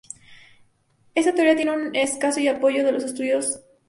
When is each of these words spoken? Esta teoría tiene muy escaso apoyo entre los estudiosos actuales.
Esta 1.13 1.31
teoría 1.35 1.55
tiene 1.55 1.77
muy 1.77 1.95
escaso 1.99 2.39
apoyo 2.49 2.77
entre 2.79 2.93
los 2.93 3.03
estudiosos 3.03 3.57
actuales. 3.57 3.79